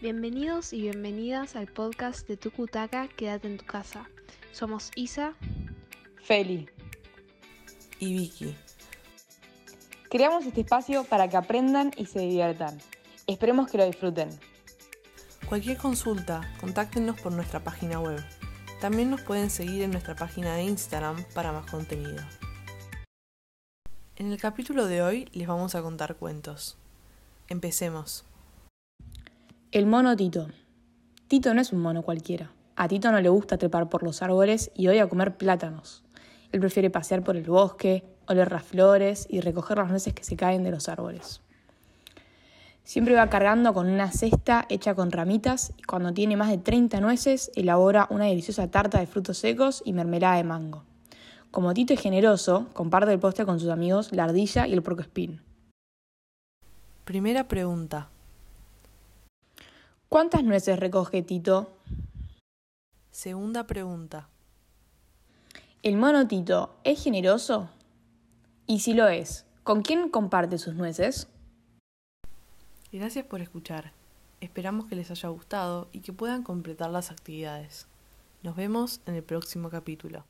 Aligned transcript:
Bienvenidos 0.00 0.72
y 0.72 0.82
bienvenidas 0.82 1.56
al 1.56 1.66
podcast 1.66 2.28
de 2.28 2.36
Tucutaca 2.36 3.08
Quédate 3.08 3.48
en 3.48 3.58
tu 3.58 3.66
casa. 3.66 4.08
Somos 4.52 4.92
Isa, 4.94 5.34
Feli 6.22 6.68
y 7.98 8.12
Vicky. 8.12 8.54
Creamos 10.08 10.46
este 10.46 10.60
espacio 10.60 11.02
para 11.02 11.28
que 11.28 11.36
aprendan 11.36 11.90
y 11.96 12.06
se 12.06 12.20
diviertan. 12.20 12.78
Esperemos 13.26 13.68
que 13.68 13.78
lo 13.78 13.86
disfruten. 13.86 14.30
Cualquier 15.48 15.76
consulta, 15.78 16.48
contáctenos 16.60 17.20
por 17.20 17.32
nuestra 17.32 17.64
página 17.64 17.98
web. 17.98 18.24
También 18.80 19.10
nos 19.10 19.22
pueden 19.22 19.50
seguir 19.50 19.82
en 19.82 19.90
nuestra 19.90 20.14
página 20.14 20.54
de 20.54 20.62
Instagram 20.62 21.24
para 21.34 21.50
más 21.50 21.68
contenido. 21.68 22.22
En 24.14 24.30
el 24.30 24.40
capítulo 24.40 24.86
de 24.86 25.02
hoy 25.02 25.28
les 25.32 25.48
vamos 25.48 25.74
a 25.74 25.82
contar 25.82 26.14
cuentos. 26.14 26.76
Empecemos. 27.48 28.27
El 29.70 29.84
mono 29.84 30.16
Tito. 30.16 30.48
Tito 31.26 31.52
no 31.52 31.60
es 31.60 31.74
un 31.74 31.80
mono 31.80 32.00
cualquiera. 32.00 32.50
A 32.74 32.88
Tito 32.88 33.12
no 33.12 33.20
le 33.20 33.28
gusta 33.28 33.58
trepar 33.58 33.90
por 33.90 34.02
los 34.02 34.22
árboles 34.22 34.70
y 34.74 34.88
odia 34.88 35.10
comer 35.10 35.36
plátanos. 35.36 36.02
Él 36.52 36.60
prefiere 36.60 36.88
pasear 36.88 37.22
por 37.22 37.36
el 37.36 37.44
bosque, 37.44 38.02
oler 38.26 38.50
las 38.50 38.62
flores 38.62 39.26
y 39.28 39.42
recoger 39.42 39.76
las 39.76 39.90
nueces 39.90 40.14
que 40.14 40.24
se 40.24 40.36
caen 40.36 40.64
de 40.64 40.70
los 40.70 40.88
árboles. 40.88 41.42
Siempre 42.82 43.14
va 43.14 43.28
cargando 43.28 43.74
con 43.74 43.90
una 43.90 44.10
cesta 44.10 44.64
hecha 44.70 44.94
con 44.94 45.12
ramitas 45.12 45.74
y 45.76 45.82
cuando 45.82 46.14
tiene 46.14 46.38
más 46.38 46.48
de 46.48 46.56
30 46.56 47.02
nueces 47.02 47.50
elabora 47.54 48.06
una 48.08 48.24
deliciosa 48.24 48.70
tarta 48.70 49.00
de 49.00 49.06
frutos 49.06 49.36
secos 49.36 49.82
y 49.84 49.92
mermelada 49.92 50.36
de 50.36 50.44
mango. 50.44 50.84
Como 51.50 51.74
Tito 51.74 51.92
es 51.92 52.00
generoso, 52.00 52.68
comparte 52.72 53.12
el 53.12 53.20
postre 53.20 53.44
con 53.44 53.60
sus 53.60 53.68
amigos 53.68 54.12
la 54.12 54.24
ardilla 54.24 54.66
y 54.66 54.72
el 54.72 54.82
espín. 54.98 55.42
Primera 57.04 57.48
pregunta. 57.48 58.08
¿Cuántas 60.08 60.42
nueces 60.42 60.80
recoge 60.80 61.20
Tito? 61.20 61.70
Segunda 63.10 63.66
pregunta. 63.66 64.30
¿El 65.82 65.98
mono 65.98 66.26
Tito 66.26 66.74
es 66.82 67.04
generoso? 67.04 67.68
Y 68.66 68.80
si 68.80 68.94
lo 68.94 69.06
es, 69.08 69.44
¿con 69.64 69.82
quién 69.82 70.08
comparte 70.08 70.56
sus 70.56 70.74
nueces? 70.74 71.28
Gracias 72.90 73.26
por 73.26 73.42
escuchar. 73.42 73.92
Esperamos 74.40 74.86
que 74.86 74.96
les 74.96 75.10
haya 75.10 75.28
gustado 75.28 75.90
y 75.92 76.00
que 76.00 76.14
puedan 76.14 76.42
completar 76.42 76.88
las 76.88 77.10
actividades. 77.10 77.86
Nos 78.42 78.56
vemos 78.56 79.02
en 79.04 79.14
el 79.14 79.22
próximo 79.22 79.68
capítulo. 79.68 80.24